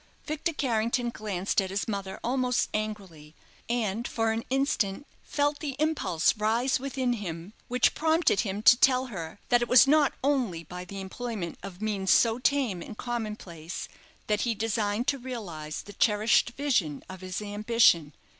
Victor 0.25 0.51
Carrington 0.53 1.11
glanced 1.11 1.61
at 1.61 1.69
his 1.69 1.87
mother 1.87 2.19
almost 2.23 2.69
angrily, 2.73 3.35
and 3.69 4.07
for 4.07 4.31
an 4.31 4.43
instant 4.49 5.05
felt 5.21 5.59
the 5.59 5.75
impulse 5.77 6.35
rise 6.37 6.79
within 6.79 7.13
him 7.13 7.53
which 7.67 7.93
prompted 7.93 8.39
him 8.39 8.63
to 8.63 8.75
tell 8.75 9.05
her 9.13 9.39
that 9.49 9.61
it 9.61 9.67
was 9.67 9.85
not 9.85 10.13
only 10.23 10.63
by 10.63 10.83
the 10.85 10.99
employment 10.99 11.59
of 11.61 11.83
means 11.83 12.09
so 12.09 12.39
tame 12.39 12.81
and 12.81 12.97
common 12.97 13.35
place 13.35 13.87
that 14.25 14.41
he 14.41 14.55
designed 14.55 15.05
to 15.05 15.19
realize 15.19 15.83
the 15.83 15.93
cherished 15.93 16.53
vision 16.57 17.03
of 17.07 17.21
his 17.21 17.39
ambition. 17.39 18.11